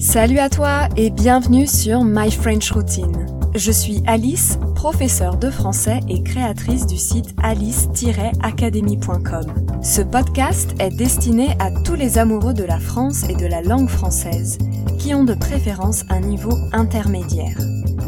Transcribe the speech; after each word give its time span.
Salut 0.00 0.38
à 0.38 0.48
toi 0.48 0.88
et 0.96 1.10
bienvenue 1.10 1.66
sur 1.66 2.04
My 2.04 2.30
French 2.30 2.72
Routine. 2.72 3.26
Je 3.54 3.70
suis 3.70 4.02
Alice, 4.06 4.58
professeure 4.74 5.36
de 5.36 5.50
français 5.50 6.00
et 6.08 6.22
créatrice 6.22 6.86
du 6.86 6.96
site 6.96 7.34
alice-academy.com. 7.42 9.44
Ce 9.82 10.00
podcast 10.00 10.70
est 10.78 10.96
destiné 10.96 11.50
à 11.58 11.70
tous 11.82 11.96
les 11.96 12.16
amoureux 12.16 12.54
de 12.54 12.64
la 12.64 12.80
France 12.80 13.28
et 13.28 13.34
de 13.34 13.44
la 13.44 13.60
langue 13.60 13.90
française 13.90 14.56
qui 14.98 15.14
ont 15.14 15.24
de 15.24 15.34
préférence 15.34 16.06
un 16.08 16.20
niveau 16.20 16.56
intermédiaire. 16.72 17.58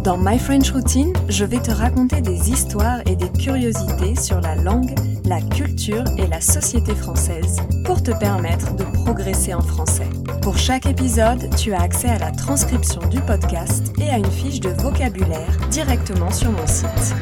Dans 0.02 0.16
My 0.16 0.38
French 0.38 0.70
Routine, 0.70 1.12
je 1.28 1.44
vais 1.44 1.60
te 1.60 1.72
raconter 1.72 2.22
des 2.22 2.50
histoires 2.50 3.02
et 3.04 3.16
des 3.16 3.28
curiosités 3.32 4.18
sur 4.18 4.40
la 4.40 4.54
langue, 4.54 4.94
la 5.26 5.42
culture 5.42 6.04
et 6.16 6.26
la 6.26 6.40
société 6.40 6.94
française 6.94 7.58
pour 7.84 8.02
te 8.02 8.12
permettre 8.12 8.74
de 8.76 8.84
progresser 9.04 9.52
en 9.52 9.60
français. 9.60 10.08
Pour 10.42 10.58
chaque 10.58 10.86
épisode, 10.86 11.54
tu 11.56 11.72
as 11.72 11.80
accès 11.80 12.08
à 12.08 12.18
la 12.18 12.32
transcription 12.32 13.00
du 13.08 13.20
podcast 13.20 13.92
et 14.00 14.10
à 14.10 14.18
une 14.18 14.28
fiche 14.28 14.58
de 14.58 14.70
vocabulaire 14.70 15.56
directement 15.70 16.32
sur 16.32 16.50
mon 16.50 16.66
site. 16.66 17.14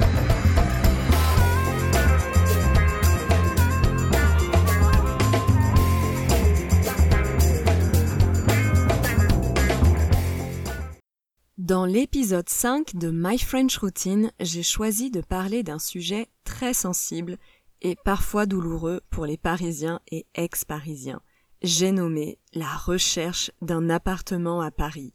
Dans 11.58 11.84
l'épisode 11.84 12.48
5 12.48 12.96
de 12.96 13.10
My 13.12 13.38
French 13.38 13.76
Routine, 13.76 14.32
j'ai 14.40 14.62
choisi 14.62 15.10
de 15.10 15.20
parler 15.20 15.62
d'un 15.62 15.78
sujet 15.78 16.28
très 16.44 16.72
sensible 16.72 17.36
et 17.82 17.96
parfois 18.02 18.46
douloureux 18.46 19.02
pour 19.10 19.26
les 19.26 19.36
Parisiens 19.36 20.00
et 20.10 20.24
ex-Parisiens. 20.34 21.20
J'ai 21.62 21.92
nommé 21.92 22.38
la 22.54 22.74
recherche 22.74 23.50
d'un 23.60 23.90
appartement 23.90 24.62
à 24.62 24.70
Paris. 24.70 25.12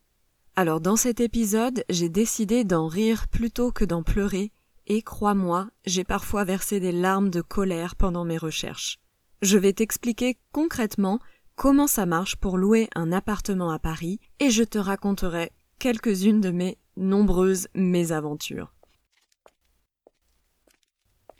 Alors 0.55 0.80
dans 0.80 0.95
cet 0.95 1.20
épisode, 1.20 1.84
j'ai 1.90 2.08
décidé 2.08 2.63
d'en 2.63 2.88
rire 2.88 3.28
plutôt 3.28 3.72
que 3.72 3.83
d'en 3.83 4.03
pleurer, 4.03 4.52
et 4.86 5.02
crois-moi, 5.02 5.67
j'ai 5.86 6.03
parfois 6.03 6.44
versé 6.44 6.80
des 6.80 6.92
larmes 6.92 7.31
de 7.31 7.42
colère 7.42 7.95
pendant 7.95 8.25
mes 8.25 8.38
recherches. 8.38 9.00
Je 9.42 9.58
vais 9.58 9.73
t'expliquer 9.73 10.38
concrètement 10.52 11.20
comment 11.55 11.88
ça 11.88 12.05
marche 12.05 12.36
pour 12.36 12.59
louer 12.59 12.89
un 12.94 13.11
appartement 13.11 13.72
à 13.72 13.80
Paris, 13.80 14.20
et 14.39 14.52
je 14.52 14.64
te 14.64 14.77
raconterai 14.77 15.52
quelques-unes 15.80 16.42
de 16.42 16.52
mes 16.52 16.77
nombreuses 16.95 17.70
mésaventures. 17.73 18.72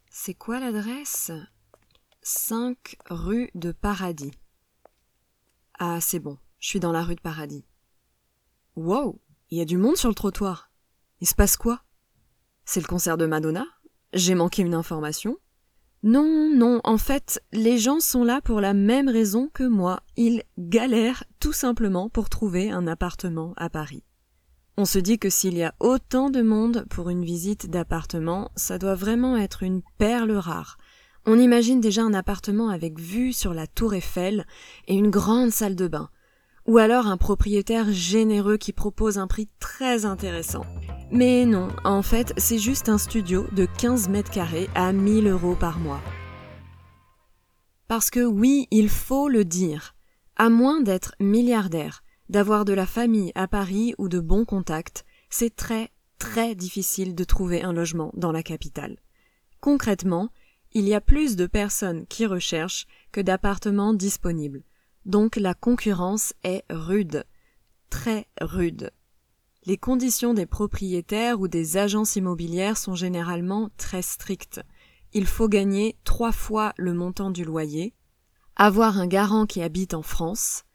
C'est 0.09 0.33
quoi 0.33 0.59
l'adresse? 0.59 1.31
5 2.23 2.97
rue 3.11 3.52
de 3.53 3.71
Paradis. 3.71 4.31
Ah, 5.77 5.99
c'est 5.99 6.19
bon, 6.19 6.37
je 6.59 6.67
suis 6.67 6.79
dans 6.79 6.91
la 6.91 7.03
rue 7.03 7.15
de 7.15 7.21
Paradis. 7.21 7.65
Wow, 8.75 9.19
il 9.49 9.57
y 9.57 9.61
a 9.61 9.65
du 9.65 9.77
monde 9.77 9.97
sur 9.97 10.09
le 10.09 10.15
trottoir. 10.15 10.71
Il 11.19 11.27
se 11.27 11.35
passe 11.35 11.57
quoi? 11.57 11.83
C'est 12.63 12.81
le 12.81 12.87
concert 12.87 13.17
de 13.17 13.25
Madonna? 13.25 13.65
J'ai 14.13 14.35
manqué 14.35 14.61
une 14.61 14.73
information? 14.73 15.37
Non, 16.03 16.49
non, 16.55 16.81
en 16.83 16.97
fait, 16.97 17.41
les 17.51 17.77
gens 17.77 17.99
sont 17.99 18.23
là 18.23 18.39
pour 18.39 18.61
la 18.61 18.73
même 18.73 19.09
raison 19.09 19.49
que 19.53 19.63
moi. 19.63 20.01
Ils 20.15 20.43
galèrent 20.57 21.23
tout 21.39 21.53
simplement 21.53 22.09
pour 22.09 22.29
trouver 22.29 22.69
un 22.69 22.87
appartement 22.87 23.53
à 23.57 23.69
Paris. 23.69 24.03
On 24.77 24.85
se 24.85 24.99
dit 24.99 25.19
que 25.19 25.29
s'il 25.29 25.55
y 25.57 25.63
a 25.63 25.73
autant 25.79 26.29
de 26.29 26.41
monde 26.41 26.85
pour 26.89 27.09
une 27.09 27.25
visite 27.25 27.69
d'appartement, 27.69 28.51
ça 28.55 28.77
doit 28.77 28.95
vraiment 28.95 29.35
être 29.35 29.63
une 29.63 29.81
perle 29.97 30.33
rare. 30.33 30.77
On 31.27 31.39
imagine 31.39 31.81
déjà 31.81 32.03
un 32.03 32.13
appartement 32.13 32.69
avec 32.69 32.99
vue 32.99 33.33
sur 33.33 33.55
la 33.55 33.65
tour 33.65 33.95
Eiffel 33.95 34.45
et 34.87 34.93
une 34.93 35.09
grande 35.09 35.49
salle 35.49 35.75
de 35.75 35.87
bain. 35.87 36.09
Ou 36.67 36.77
alors 36.77 37.07
un 37.07 37.17
propriétaire 37.17 37.91
généreux 37.91 38.57
qui 38.57 38.73
propose 38.73 39.17
un 39.17 39.25
prix 39.25 39.49
très 39.59 40.05
intéressant. 40.05 40.65
Mais 41.11 41.45
non, 41.45 41.69
en 41.83 42.03
fait, 42.03 42.33
c'est 42.37 42.59
juste 42.59 42.89
un 42.89 42.99
studio 42.99 43.47
de 43.53 43.65
15 43.65 44.09
mètres 44.09 44.29
carrés 44.29 44.69
à 44.75 44.93
1000 44.93 45.27
euros 45.27 45.55
par 45.55 45.80
mois. 45.80 46.02
Parce 47.87 48.11
que 48.11 48.23
oui, 48.23 48.67
il 48.69 48.89
faut 48.89 49.27
le 49.27 49.45
dire. 49.45 49.95
À 50.35 50.49
moins 50.49 50.81
d'être 50.81 51.15
milliardaire, 51.19 52.03
d'avoir 52.30 52.65
de 52.65 52.73
la 52.73 52.85
famille 52.85 53.31
à 53.33 53.47
Paris 53.47 53.95
ou 53.97 54.09
de 54.09 54.19
bons 54.19 54.45
contacts, 54.45 55.05
c'est 55.31 55.55
très 55.55 55.89
très 56.19 56.53
difficile 56.53 57.15
de 57.15 57.23
trouver 57.23 57.64
un 57.64 57.73
logement 57.73 58.11
dans 58.15 58.31
la 58.31 58.43
capitale. 58.43 58.97
Concrètement, 59.59 60.30
il 60.75 60.89
y 60.89 60.93
a 60.93 60.99
plus 60.99 61.37
de 61.37 61.47
personnes 61.47 62.05
qui 62.05 62.25
recherchent 62.25 62.86
que 63.13 63.21
d'appartements 63.21 63.93
disponibles. 63.93 64.61
Donc 65.05 65.37
la 65.37 65.53
concurrence 65.53 66.33
est 66.43 66.65
rude, 66.69 67.23
très 67.89 68.27
rude. 68.41 68.91
Les 69.64 69.77
conditions 69.77 70.33
des 70.33 70.45
propriétaires 70.45 71.39
ou 71.39 71.47
des 71.47 71.77
agences 71.77 72.17
immobilières 72.17 72.77
sont 72.77 72.93
généralement 72.93 73.69
très 73.77 74.02
strictes. 74.02 74.61
Il 75.14 75.25
faut 75.25 75.47
gagner 75.47 75.97
trois 76.03 76.33
fois 76.33 76.73
le 76.75 76.93
montant 76.93 77.31
du 77.31 77.45
loyer, 77.45 77.93
avoir 78.58 78.97
un 78.97 79.08
garant 79.08 79.45
qui 79.45 79.61
habite 79.61 79.93
en 79.93 80.03
France, 80.03 80.65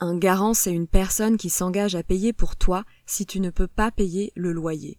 un 0.00 0.18
garant, 0.18 0.54
c'est 0.54 0.72
une 0.72 0.88
personne 0.88 1.36
qui 1.36 1.48
s'engage 1.48 1.94
à 1.94 2.02
payer 2.02 2.32
pour 2.32 2.56
toi 2.56 2.84
si 3.06 3.24
tu 3.24 3.38
ne 3.38 3.50
peux 3.50 3.68
pas 3.68 3.92
payer 3.92 4.32
le 4.34 4.50
loyer. 4.50 4.98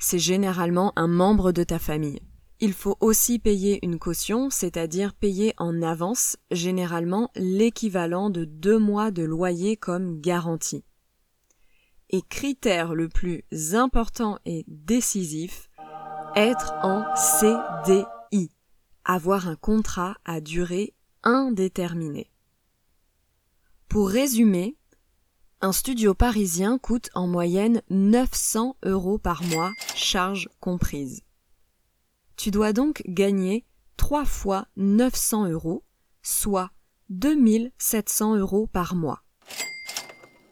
C'est 0.00 0.18
généralement 0.18 0.92
un 0.96 1.06
membre 1.06 1.52
de 1.52 1.62
ta 1.62 1.78
famille. 1.78 2.20
Il 2.64 2.74
faut 2.74 2.96
aussi 3.00 3.40
payer 3.40 3.84
une 3.84 3.98
caution, 3.98 4.48
c'est-à-dire 4.48 5.14
payer 5.14 5.52
en 5.58 5.82
avance, 5.82 6.36
généralement 6.52 7.28
l'équivalent 7.34 8.30
de 8.30 8.44
deux 8.44 8.78
mois 8.78 9.10
de 9.10 9.24
loyer 9.24 9.76
comme 9.76 10.20
garantie. 10.20 10.84
Et 12.10 12.22
critère 12.22 12.94
le 12.94 13.08
plus 13.08 13.42
important 13.74 14.38
et 14.44 14.64
décisif, 14.68 15.70
être 16.36 16.72
en 16.84 17.04
CDI, 17.16 18.52
avoir 19.04 19.48
un 19.48 19.56
contrat 19.56 20.16
à 20.24 20.40
durée 20.40 20.94
indéterminée. 21.24 22.30
Pour 23.88 24.08
résumer, 24.08 24.76
un 25.62 25.72
studio 25.72 26.14
parisien 26.14 26.78
coûte 26.78 27.10
en 27.14 27.26
moyenne 27.26 27.82
900 27.90 28.76
euros 28.84 29.18
par 29.18 29.42
mois, 29.42 29.72
charges 29.96 30.48
comprises. 30.60 31.24
Tu 32.42 32.50
dois 32.50 32.72
donc 32.72 33.04
gagner 33.06 33.64
3 33.98 34.24
fois 34.24 34.66
900 34.76 35.50
euros, 35.50 35.84
soit 36.22 36.72
2700 37.08 38.34
euros 38.34 38.66
par 38.66 38.96
mois. 38.96 39.22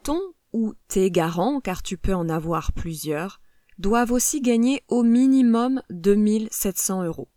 Ton 0.01 0.21
ou 0.53 0.73
tes 0.87 1.11
garants, 1.11 1.59
car 1.59 1.83
tu 1.83 1.97
peux 1.97 2.13
en 2.13 2.29
avoir 2.29 2.71
plusieurs, 2.71 3.41
doivent 3.77 4.13
aussi 4.13 4.39
gagner 4.39 4.83
au 4.87 5.03
minimum 5.03 5.81
2700 5.89 7.03
euros. 7.03 7.27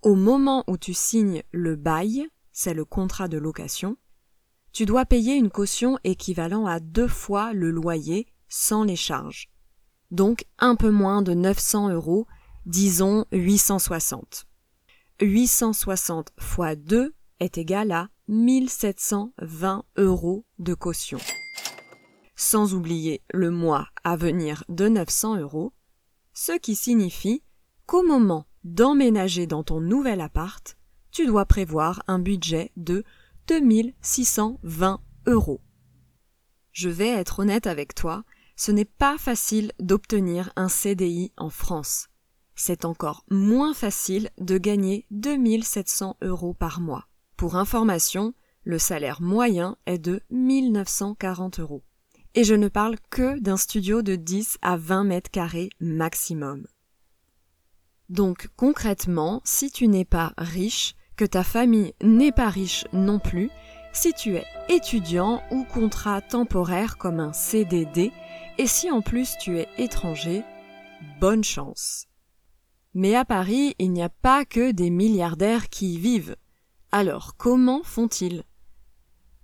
Au 0.00 0.14
moment 0.14 0.64
où 0.66 0.78
tu 0.78 0.94
signes 0.94 1.42
le 1.50 1.76
bail, 1.76 2.26
c'est 2.52 2.72
le 2.72 2.86
contrat 2.86 3.28
de 3.28 3.36
location, 3.36 3.98
tu 4.72 4.86
dois 4.86 5.04
payer 5.04 5.34
une 5.34 5.50
caution 5.50 5.98
équivalent 6.04 6.64
à 6.64 6.80
deux 6.80 7.06
fois 7.06 7.52
le 7.52 7.70
loyer 7.70 8.28
sans 8.48 8.82
les 8.82 8.96
charges. 8.96 9.50
Donc 10.10 10.46
un 10.58 10.74
peu 10.74 10.90
moins 10.90 11.20
de 11.20 11.34
900 11.34 11.90
euros, 11.90 12.26
disons 12.66 13.26
860. 13.32 14.46
860 15.20 16.32
fois 16.38 16.74
2 16.74 17.14
est 17.40 17.58
égal 17.58 17.92
à 17.92 18.08
1720 18.28 19.84
euros 19.96 20.44
de 20.58 20.74
caution. 20.74 21.18
Sans 22.36 22.74
oublier 22.74 23.22
le 23.32 23.50
mois 23.50 23.88
à 24.02 24.16
venir 24.16 24.64
de 24.68 24.88
900 24.88 25.36
euros, 25.36 25.72
ce 26.32 26.52
qui 26.58 26.74
signifie 26.74 27.42
qu'au 27.86 28.02
moment 28.02 28.46
d'emménager 28.64 29.46
dans 29.46 29.62
ton 29.62 29.80
nouvel 29.80 30.20
appart, 30.20 30.76
tu 31.10 31.26
dois 31.26 31.44
prévoir 31.44 32.02
un 32.08 32.18
budget 32.18 32.72
de 32.76 33.04
2620 33.46 35.00
euros. 35.26 35.60
Je 36.72 36.88
vais 36.88 37.08
être 37.08 37.40
honnête 37.40 37.66
avec 37.66 37.94
toi, 37.94 38.24
ce 38.56 38.72
n'est 38.72 38.84
pas 38.84 39.18
facile 39.18 39.72
d'obtenir 39.78 40.52
un 40.56 40.68
CDI 40.68 41.32
en 41.36 41.50
France. 41.50 42.08
C'est 42.66 42.86
encore 42.86 43.26
moins 43.30 43.74
facile 43.74 44.30
de 44.40 44.56
gagner 44.56 45.04
2700 45.10 46.16
euros 46.22 46.54
par 46.54 46.80
mois. 46.80 47.08
Pour 47.36 47.56
information, 47.56 48.32
le 48.62 48.78
salaire 48.78 49.20
moyen 49.20 49.76
est 49.84 49.98
de 49.98 50.22
1940 50.30 51.60
euros. 51.60 51.82
Et 52.34 52.42
je 52.42 52.54
ne 52.54 52.68
parle 52.68 52.96
que 53.10 53.38
d'un 53.38 53.58
studio 53.58 54.00
de 54.00 54.16
10 54.16 54.56
à 54.62 54.78
20 54.78 55.04
mètres 55.04 55.30
carrés 55.30 55.68
maximum. 55.78 56.66
Donc 58.08 58.48
concrètement, 58.56 59.42
si 59.44 59.70
tu 59.70 59.86
n'es 59.86 60.06
pas 60.06 60.32
riche, 60.38 60.94
que 61.16 61.26
ta 61.26 61.44
famille 61.44 61.92
n'est 62.02 62.32
pas 62.32 62.48
riche 62.48 62.86
non 62.94 63.18
plus, 63.18 63.50
si 63.92 64.14
tu 64.14 64.36
es 64.36 64.46
étudiant 64.70 65.42
ou 65.50 65.64
contrat 65.64 66.22
temporaire 66.22 66.96
comme 66.96 67.20
un 67.20 67.34
CDD, 67.34 68.10
et 68.56 68.66
si 68.66 68.90
en 68.90 69.02
plus 69.02 69.34
tu 69.38 69.58
es 69.58 69.68
étranger, 69.76 70.44
bonne 71.20 71.44
chance. 71.44 72.06
Mais 72.94 73.16
à 73.16 73.24
Paris, 73.24 73.74
il 73.78 73.92
n'y 73.92 74.02
a 74.02 74.08
pas 74.08 74.44
que 74.44 74.70
des 74.70 74.90
milliardaires 74.90 75.68
qui 75.68 75.94
y 75.94 75.98
vivent. 75.98 76.36
Alors 76.92 77.36
comment 77.36 77.82
font-ils? 77.82 78.44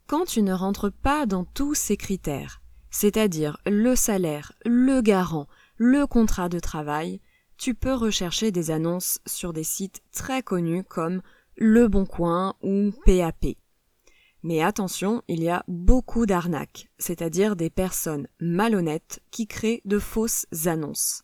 Quand 0.07 0.25
tu 0.25 0.43
ne 0.43 0.53
rentres 0.53 0.93
pas 0.93 1.27
dans 1.27 1.45
tous 1.45 1.75
ces 1.75 1.97
critères, 1.97 2.63
c'est-à-dire 2.91 3.59
le 3.67 3.97
salaire, 3.97 4.53
le 4.65 5.01
garant, 5.01 5.47
le 5.77 6.07
contrat 6.07 6.49
de 6.49 6.61
travail, 6.61 7.21
tu 7.57 7.75
peux 7.75 7.95
rechercher 7.95 8.53
des 8.53 8.71
annonces 8.71 9.21
sur 9.27 9.53
des 9.53 9.65
sites 9.65 10.01
très 10.13 10.43
connus 10.43 10.85
comme 10.85 11.21
Le 11.57 11.89
Bon 11.89 12.07
Coin 12.07 12.55
ou 12.63 12.91
PAP. 13.05 13.57
Mais 14.43 14.63
attention, 14.63 15.23
il 15.29 15.43
y 15.43 15.51
a 15.51 15.65
beaucoup 15.69 16.25
d'arnaques, 16.25 16.89
c'est-à-dire 16.99 17.57
des 17.57 17.69
personnes 17.69 18.29
malhonnêtes 18.41 19.21
qui 19.31 19.47
créent 19.47 19.83
de 19.85 19.99
fausses 19.99 20.47
annonces. 20.67 21.23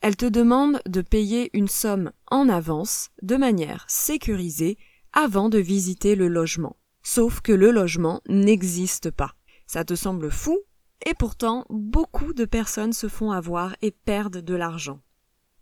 Elles 0.00 0.16
te 0.16 0.26
demandent 0.26 0.80
de 0.86 1.02
payer 1.02 1.50
une 1.52 1.68
somme 1.68 2.12
en 2.30 2.48
avance, 2.48 3.10
de 3.22 3.36
manière 3.36 3.84
sécurisée, 3.88 4.78
avant 5.12 5.48
de 5.48 5.58
visiter 5.58 6.14
le 6.14 6.28
logement. 6.28 6.76
Sauf 7.02 7.40
que 7.40 7.52
le 7.52 7.70
logement 7.70 8.22
n'existe 8.28 9.10
pas. 9.10 9.34
Ça 9.66 9.84
te 9.84 9.94
semble 9.94 10.30
fou, 10.30 10.58
et 11.06 11.14
pourtant 11.14 11.66
beaucoup 11.68 12.32
de 12.32 12.44
personnes 12.44 12.92
se 12.92 13.08
font 13.08 13.30
avoir 13.30 13.76
et 13.82 13.90
perdent 13.90 14.38
de 14.38 14.54
l'argent. 14.54 15.00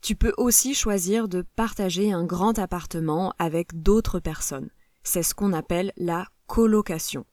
Tu 0.01 0.15
peux 0.15 0.33
aussi 0.37 0.75
choisir 0.75 1.29
de 1.29 1.43
partager 1.57 2.13
un 2.13 2.25
grand 2.25 2.59
appartement 2.59 3.35
avec 3.39 3.83
d'autres 3.83 4.21
personnes. 4.21 4.71
C'est 5.03 5.23
ce 5.23 5.35
qu'on 5.35 5.53
appelle 5.53 5.93
la 5.97 6.27
colocation. 6.47 7.25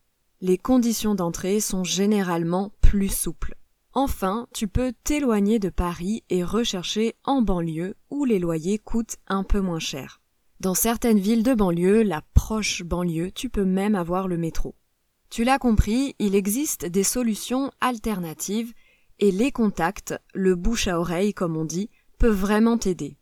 Les 0.41 0.57
conditions 0.57 1.15
d'entrée 1.15 1.59
sont 1.59 1.83
généralement 1.83 2.71
plus 2.81 3.09
souples. 3.09 3.55
Enfin, 3.97 4.47
tu 4.53 4.67
peux 4.67 4.91
t'éloigner 5.05 5.57
de 5.57 5.69
Paris 5.69 6.25
et 6.29 6.43
rechercher 6.43 7.15
en 7.23 7.41
banlieue 7.41 7.95
où 8.09 8.25
les 8.25 8.39
loyers 8.39 8.77
coûtent 8.77 9.15
un 9.27 9.43
peu 9.43 9.61
moins 9.61 9.79
cher. 9.79 10.19
Dans 10.59 10.73
certaines 10.73 11.19
villes 11.19 11.43
de 11.43 11.53
banlieue, 11.53 12.03
la 12.03 12.21
proche 12.33 12.83
banlieue, 12.83 13.31
tu 13.31 13.49
peux 13.49 13.63
même 13.63 13.95
avoir 13.95 14.27
le 14.27 14.35
métro. 14.35 14.75
Tu 15.29 15.45
l'as 15.45 15.59
compris, 15.59 16.13
il 16.19 16.35
existe 16.35 16.85
des 16.85 17.03
solutions 17.03 17.71
alternatives 17.79 18.73
et 19.19 19.31
les 19.31 19.53
contacts, 19.53 20.13
le 20.33 20.55
bouche 20.55 20.89
à 20.89 20.99
oreille 20.99 21.33
comme 21.33 21.55
on 21.55 21.63
dit, 21.63 21.89
peuvent 22.19 22.35
vraiment 22.35 22.77
t'aider. 22.77 23.15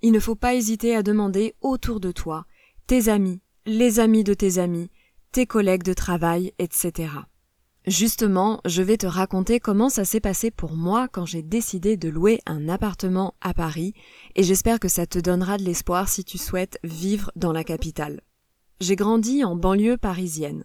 Il 0.00 0.12
ne 0.12 0.20
faut 0.20 0.34
pas 0.34 0.54
hésiter 0.54 0.96
à 0.96 1.02
demander 1.02 1.56
autour 1.60 2.00
de 2.00 2.10
toi, 2.10 2.46
tes 2.86 3.10
amis, 3.10 3.42
les 3.66 4.00
amis 4.00 4.24
de 4.24 4.32
tes 4.32 4.56
amis, 4.56 4.90
tes 5.30 5.44
collègues 5.44 5.82
de 5.82 5.92
travail, 5.92 6.54
etc. 6.58 7.10
Justement, 7.86 8.62
je 8.64 8.80
vais 8.80 8.96
te 8.96 9.06
raconter 9.06 9.60
comment 9.60 9.90
ça 9.90 10.06
s'est 10.06 10.20
passé 10.20 10.50
pour 10.50 10.74
moi 10.74 11.06
quand 11.06 11.26
j'ai 11.26 11.42
décidé 11.42 11.98
de 11.98 12.08
louer 12.08 12.40
un 12.46 12.70
appartement 12.70 13.34
à 13.42 13.52
Paris, 13.52 13.92
et 14.36 14.42
j'espère 14.42 14.80
que 14.80 14.88
ça 14.88 15.06
te 15.06 15.18
donnera 15.18 15.58
de 15.58 15.64
l'espoir 15.64 16.08
si 16.08 16.24
tu 16.24 16.38
souhaites 16.38 16.78
vivre 16.82 17.30
dans 17.36 17.52
la 17.52 17.62
capitale. 17.62 18.22
J'ai 18.80 18.96
grandi 18.96 19.44
en 19.44 19.54
banlieue 19.54 19.98
parisienne. 19.98 20.64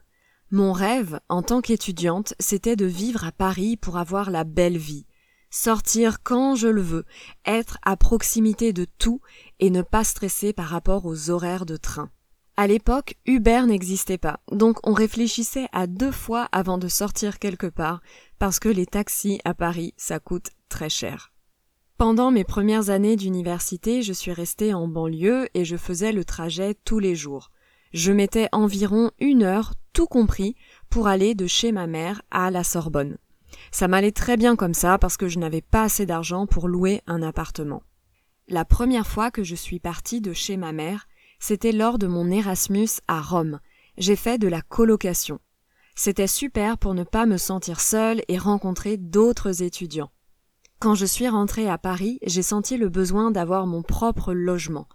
Mon 0.50 0.72
rêve, 0.72 1.20
en 1.28 1.44
tant 1.44 1.60
qu'étudiante, 1.60 2.36
c'était 2.40 2.78
de 2.78 2.86
vivre 2.86 3.26
à 3.26 3.34
Paris 3.34 3.76
pour 3.76 3.98
avoir 3.98 4.32
la 4.32 4.46
belle 4.46 4.78
vie. 4.78 5.06
Sortir 5.50 6.24
quand 6.24 6.56
je 6.56 6.70
le 6.70 6.82
veux, 6.82 7.06
être 7.46 7.80
à 7.84 7.98
proximité 7.98 8.72
de 8.72 8.86
tout 8.98 9.20
et 9.60 9.72
ne 9.72 9.82
pas 9.82 10.06
stresser 10.06 10.54
par 10.54 10.68
rapport 10.68 11.06
aux 11.06 11.30
horaires 11.30 11.66
de 11.66 11.76
train. 11.76 12.10
À 12.60 12.68
l'époque, 12.68 13.16
Uber 13.26 13.62
n'existait 13.68 14.18
pas, 14.18 14.42
donc 14.52 14.86
on 14.86 14.92
réfléchissait 14.92 15.70
à 15.72 15.88
deux 15.88 16.12
fois 16.12 16.50
avant 16.52 16.78
de 16.78 16.90
sortir 16.90 17.40
quelque 17.40 17.68
part, 17.68 18.02
parce 18.38 18.60
que 18.60 18.68
les 18.68 18.86
taxis 18.86 19.40
à 19.46 19.54
Paris, 19.54 19.94
ça 19.96 20.20
coûte 20.20 20.50
très 20.68 20.90
cher. 20.90 21.32
Pendant 21.98 22.32
mes 22.32 22.44
premières 22.44 22.90
années 22.90 23.16
d'université, 23.16 24.02
je 24.02 24.12
suis 24.12 24.34
restée 24.34 24.74
en 24.74 24.90
banlieue 24.90 25.48
et 25.54 25.64
je 25.64 25.78
faisais 25.78 26.12
le 26.12 26.26
trajet 26.26 26.76
tous 26.84 27.00
les 27.00 27.16
jours. 27.16 27.50
Je 27.94 28.12
mettais 28.12 28.50
environ 28.52 29.12
une 29.22 29.44
heure, 29.44 29.76
tout 29.94 30.08
compris, 30.08 30.58
pour 30.90 31.08
aller 31.08 31.36
de 31.36 31.48
chez 31.48 31.72
ma 31.72 31.88
mère 31.88 32.22
à 32.30 32.52
la 32.52 32.66
Sorbonne. 32.66 33.20
Ça 33.72 33.88
m'allait 33.88 34.12
très 34.12 34.36
bien 34.36 34.58
comme 34.58 34.74
ça 34.74 34.98
parce 34.98 35.16
que 35.16 35.30
je 35.30 35.40
n'avais 35.40 35.62
pas 35.62 35.84
assez 35.84 36.06
d'argent 36.06 36.46
pour 36.46 36.68
louer 36.68 37.04
un 37.08 37.22
appartement. 37.22 37.84
La 38.50 38.66
première 38.66 39.08
fois 39.08 39.32
que 39.32 39.46
je 39.46 39.56
suis 39.56 39.80
partie 39.80 40.20
de 40.20 40.34
chez 40.34 40.58
ma 40.58 40.74
mère, 40.74 41.08
c'était 41.40 41.72
lors 41.72 41.98
de 41.98 42.08
mon 42.08 42.30
Erasmus 42.30 42.90
à 43.08 43.22
Rome. 43.22 43.60
J'ai 43.98 44.16
fait 44.16 44.38
de 44.38 44.48
la 44.48 44.62
colocation. 44.62 45.40
C'était 45.96 46.28
super 46.28 46.78
pour 46.78 46.94
ne 46.94 47.04
pas 47.04 47.26
me 47.26 47.38
sentir 47.38 47.82
seule 47.82 48.22
et 48.28 48.38
rencontrer 48.38 48.98
d'autres 48.98 49.64
étudiants. 49.64 50.12
Quand 50.80 50.96
je 50.96 51.06
suis 51.06 51.28
rentrée 51.28 51.70
à 51.70 51.78
Paris, 51.78 52.20
j'ai 52.26 52.42
senti 52.42 52.78
le 52.78 52.88
besoin 52.88 53.32
d'avoir 53.32 53.68
mon 53.68 53.82
propre 53.82 54.34
logement. 54.34 54.88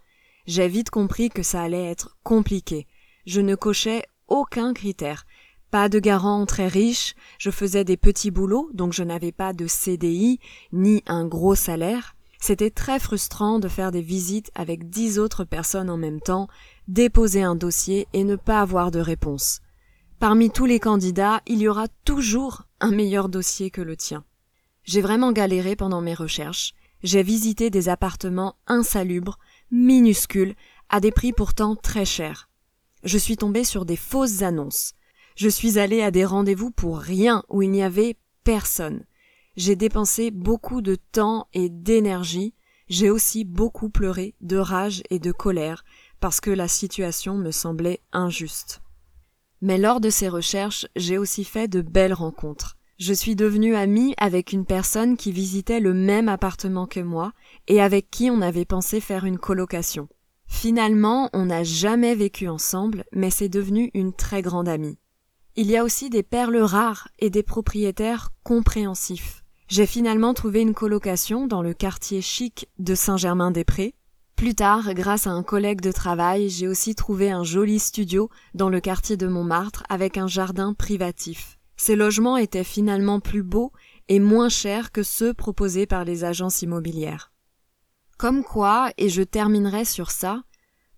J'ai 0.47 0.69
vite 0.69 0.91
compris 0.91 1.29
que 1.29 1.43
ça 1.43 1.63
allait 1.63 1.91
être 1.91 2.17
compliqué. 2.23 2.87
Je 3.27 3.41
ne 3.41 3.55
cochais 3.55 4.05
aucun 4.29 4.73
critère. 4.73 5.27
Pas 5.71 5.89
de 5.89 5.99
garant 5.99 6.47
très 6.47 6.69
riche, 6.69 7.15
je 7.39 7.51
faisais 7.51 7.85
des 7.85 7.97
petits 7.97 8.31
boulots, 8.31 8.71
donc 8.73 8.93
je 8.93 9.03
n'avais 9.03 9.33
pas 9.33 9.53
de 9.53 9.67
CDI, 9.67 10.39
ni 10.73 11.03
un 11.07 11.27
gros 11.27 11.55
salaire. 11.55 12.15
C'était 12.47 12.69
très 12.69 12.99
frustrant 12.99 13.59
de 13.59 13.69
faire 13.69 13.91
des 13.91 14.03
visites 14.03 14.51
avec 14.55 14.91
dix 14.91 15.19
autres 15.19 15.45
personnes 15.45 15.89
en 15.89 15.97
même 15.97 16.21
temps, 16.21 16.47
déposer 16.89 17.43
un 17.43 17.55
dossier 17.55 18.07
et 18.13 18.23
ne 18.23 18.37
pas 18.37 18.61
avoir 18.61 18.91
de 18.91 18.99
réponse. 18.99 19.63
Parmi 20.19 20.51
tous 20.51 20.67
les 20.67 20.79
candidats, 20.79 21.41
il 21.47 21.63
y 21.63 21.69
aura 21.69 21.89
toujours 22.05 22.65
un 22.81 22.91
meilleur 22.91 23.31
dossier 23.31 23.71
que 23.71 23.81
le 23.81 23.97
tien. 23.97 24.27
J'ai 24.83 25.01
vraiment 25.01 25.33
galéré 25.33 25.75
pendant 25.75 26.03
mes 26.03 26.13
recherches. 26.13 26.75
J'ai 27.03 27.23
visité 27.23 27.71
des 27.71 27.89
appartements 27.89 28.57
insalubres, 28.67 29.39
minuscules, 29.71 30.55
à 30.91 31.01
des 31.01 31.13
prix 31.13 31.33
pourtant 31.33 31.77
très 31.77 32.05
chers. 32.05 32.51
Je 33.05 33.17
suis 33.17 33.39
tombée 33.39 33.65
sur 33.65 33.87
des 33.87 33.97
fausses 33.97 34.43
annonces. 34.43 34.93
Je 35.35 35.49
suis 35.49 35.79
allée 35.79 36.03
à 36.03 36.11
des 36.11 36.27
rendez-vous 36.27 36.71
pour 36.71 36.99
rien 36.99 37.43
où 37.49 37.63
il 37.63 37.71
n'y 37.71 37.83
avait 37.83 38.19
personne. 38.45 39.07
J'ai 39.57 39.77
dépensé 39.77 40.31
beaucoup 40.31 40.83
de 40.83 40.97
temps 40.97 41.49
et 41.53 41.69
d'énergie. 41.69 42.55
J'ai 42.89 43.11
aussi 43.11 43.45
beaucoup 43.45 43.89
pleuré 43.89 44.35
de 44.41 44.57
rage 44.57 45.03
et 45.11 45.19
de 45.19 45.33
colère 45.33 45.85
parce 46.21 46.41
que 46.41 46.51
la 46.51 46.69
situation 46.69 47.37
me 47.37 47.51
semblait 47.51 48.01
injuste. 48.13 48.83
Mais 49.61 49.79
lors 49.79 50.01
de 50.01 50.11
ces 50.11 50.29
recherches, 50.29 50.87
j'ai 50.97 51.19
aussi 51.19 51.45
fait 51.45 51.69
de 51.69 51.83
belles 51.83 52.13
rencontres. 52.13 52.77
Je 52.99 53.13
suis 53.13 53.37
devenue 53.37 53.75
amie 53.75 54.15
avec 54.19 54.53
une 54.53 54.67
personne 54.67 55.17
qui 55.17 55.33
visitait 55.33 55.81
le 55.81 55.95
même 55.95 56.29
appartement 56.29 56.87
que 56.87 57.01
moi 57.01 57.33
et 57.69 57.81
avec 57.81 58.11
qui 58.11 58.31
on 58.31 58.41
avait 58.41 58.65
pensé 58.65 59.01
faire 59.01 59.25
une 59.25 59.39
colocation. 59.39 60.09
Finalement, 60.47 61.31
on 61.33 61.47
n'a 61.47 61.63
jamais 61.65 62.15
vécu 62.15 62.49
ensemble, 62.49 63.05
mais 63.13 63.31
c'est 63.31 63.49
devenu 63.49 63.91
une 63.95 64.13
très 64.13 64.43
grande 64.43 64.69
amie. 64.69 64.99
Il 65.57 65.71
y 65.71 65.77
a 65.77 65.85
aussi 65.85 66.11
des 66.11 66.23
perles 66.23 66.59
rares 66.59 67.09
et 67.19 67.31
des 67.31 67.43
propriétaires 67.43 68.31
compréhensifs. 68.43 69.44
J'ai 69.69 69.87
finalement 69.87 70.35
trouvé 70.35 70.61
une 70.61 70.75
colocation 70.75 71.47
dans 71.47 71.63
le 71.63 71.73
quartier 71.73 72.21
chic 72.21 72.69
de 72.79 72.95
Saint-Germain-des-Prés. 72.95 73.95
Plus 74.37 74.55
tard, 74.55 74.93
grâce 74.93 75.27
à 75.27 75.31
un 75.31 75.43
collègue 75.43 75.81
de 75.81 75.91
travail, 75.91 76.51
j'ai 76.51 76.69
aussi 76.69 76.95
trouvé 76.95 77.31
un 77.31 77.45
joli 77.45 77.79
studio 77.79 78.29
dans 78.53 78.69
le 78.69 78.81
quartier 78.81 79.17
de 79.17 79.27
Montmartre 79.27 79.85
avec 79.89 80.19
un 80.19 80.27
jardin 80.27 80.75
privatif. 80.75 81.59
Ces 81.77 81.97
logements 81.97 82.37
étaient 82.37 82.65
finalement 82.65 83.21
plus 83.21 83.43
beaux 83.43 83.73
et 84.09 84.21
moins 84.21 84.51
chers 84.51 84.93
que 84.93 85.03
ceux 85.03 85.33
proposés 85.33 85.87
par 85.87 86.05
les 86.05 86.25
agences 86.25 86.61
immobilières. 86.61 87.33
Comme 88.19 88.45
quoi, 88.45 88.93
et 88.99 89.09
je 89.09 89.23
terminerai 89.23 89.87
sur 89.87 90.11
ça, 90.11 90.43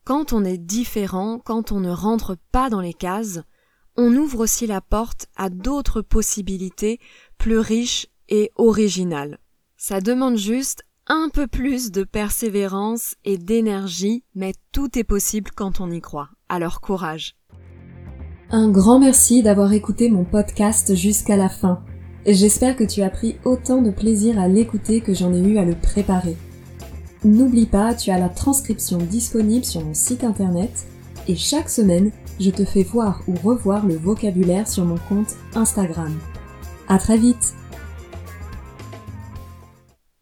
quand 0.05 0.33
on 0.33 0.45
est 0.45 0.59
différent, 0.59 1.39
quand 1.39 1.73
on 1.73 1.81
ne 1.81 1.91
rentre 1.91 2.37
pas 2.53 2.69
dans 2.69 2.81
les 2.81 2.95
cases, 2.95 3.41
on 3.97 4.15
ouvre 4.15 4.41
aussi 4.41 4.67
la 4.67 4.81
porte 4.81 5.29
à 5.37 5.51
d'autres 5.51 6.03
possibilités 6.03 7.01
plus 7.39 7.59
riches 7.59 8.09
et 8.29 8.51
originales. 8.57 9.39
Ça 9.77 10.01
demande 10.01 10.37
juste 10.37 10.85
un 11.07 11.29
peu 11.33 11.47
plus 11.47 11.93
de 11.93 12.05
persévérance 12.05 13.15
et 13.25 13.39
d'énergie, 13.39 14.25
mais 14.35 14.55
tout 14.73 14.99
est 14.99 15.05
possible 15.05 15.51
quand 15.55 15.81
on 15.81 15.91
y 15.91 16.01
croit. 16.01 16.31
Alors 16.49 16.81
courage. 16.81 17.37
Un 18.51 18.71
grand 18.71 19.01
merci 19.01 19.43
d'avoir 19.43 19.73
écouté 19.73 20.09
mon 20.09 20.25
podcast 20.25 20.95
jusqu'à 20.95 21.37
la 21.37 21.49
fin. 21.49 21.83
J'espère 22.27 22.77
que 22.77 22.85
tu 22.85 23.03
as 23.03 23.11
pris 23.11 23.37
autant 23.45 23.83
de 23.83 23.91
plaisir 23.91 24.39
à 24.39 24.49
l'écouter 24.49 25.01
que 25.01 25.15
j'en 25.15 25.33
ai 25.33 25.41
eu 25.41 25.59
à 25.59 25.65
le 25.65 25.75
préparer. 25.75 26.37
N'oublie 27.25 27.67
pas, 27.67 27.95
tu 27.95 28.11
as 28.11 28.19
la 28.19 28.29
transcription 28.29 28.99
disponible 28.99 29.65
sur 29.65 29.85
mon 29.85 29.95
site 29.95 30.25
internet 30.25 30.87
et 31.29 31.37
chaque 31.37 31.69
semaine, 31.69 32.13
je 32.39 32.51
te 32.51 32.65
fais 32.65 32.85
voir 32.85 33.23
ou 33.27 33.35
revoir 33.35 33.87
le 33.87 33.97
vocabulaire 33.97 34.69
sur 34.69 34.85
mon 34.85 34.99
compte 35.09 35.35
Instagram. 35.55 36.17
À 36.89 36.99
très 36.99 37.17
vite! 37.17 37.55